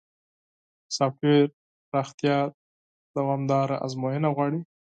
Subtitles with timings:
[0.95, 1.45] سافټویر
[1.89, 2.37] پراختیا
[3.15, 4.59] دوامداره ازموینه غواړي.